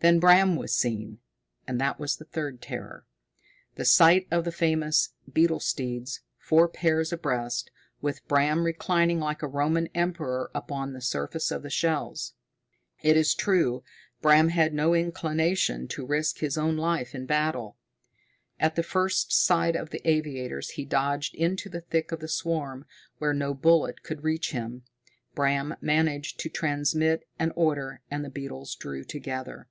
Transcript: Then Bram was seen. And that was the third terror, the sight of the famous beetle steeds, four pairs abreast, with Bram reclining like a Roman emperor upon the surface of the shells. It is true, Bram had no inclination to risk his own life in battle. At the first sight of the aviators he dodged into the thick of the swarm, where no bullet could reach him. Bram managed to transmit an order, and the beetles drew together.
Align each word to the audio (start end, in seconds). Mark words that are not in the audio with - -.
Then 0.00 0.20
Bram 0.20 0.54
was 0.54 0.72
seen. 0.76 1.18
And 1.66 1.80
that 1.80 1.98
was 1.98 2.16
the 2.16 2.26
third 2.26 2.62
terror, 2.62 3.06
the 3.74 3.84
sight 3.84 4.28
of 4.30 4.44
the 4.44 4.52
famous 4.52 5.14
beetle 5.32 5.58
steeds, 5.58 6.20
four 6.38 6.68
pairs 6.68 7.12
abreast, 7.12 7.72
with 8.00 8.24
Bram 8.28 8.62
reclining 8.62 9.18
like 9.18 9.42
a 9.42 9.48
Roman 9.48 9.88
emperor 9.96 10.52
upon 10.54 10.92
the 10.92 11.00
surface 11.00 11.50
of 11.50 11.64
the 11.64 11.70
shells. 11.70 12.34
It 13.02 13.16
is 13.16 13.34
true, 13.34 13.82
Bram 14.22 14.50
had 14.50 14.72
no 14.74 14.94
inclination 14.94 15.88
to 15.88 16.06
risk 16.06 16.38
his 16.38 16.56
own 16.56 16.76
life 16.76 17.12
in 17.12 17.26
battle. 17.26 17.76
At 18.60 18.76
the 18.76 18.84
first 18.84 19.32
sight 19.32 19.74
of 19.74 19.90
the 19.90 20.08
aviators 20.08 20.70
he 20.70 20.84
dodged 20.84 21.34
into 21.34 21.68
the 21.68 21.80
thick 21.80 22.12
of 22.12 22.20
the 22.20 22.28
swarm, 22.28 22.84
where 23.18 23.34
no 23.34 23.54
bullet 23.54 24.04
could 24.04 24.22
reach 24.22 24.52
him. 24.52 24.82
Bram 25.34 25.74
managed 25.80 26.38
to 26.40 26.48
transmit 26.48 27.26
an 27.40 27.50
order, 27.56 28.02
and 28.08 28.24
the 28.24 28.30
beetles 28.30 28.76
drew 28.76 29.02
together. 29.02 29.66